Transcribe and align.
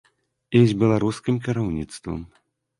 І 0.59 0.61
з 0.71 0.77
беларускім 0.85 1.39
кіраўніцтвам. 1.45 2.29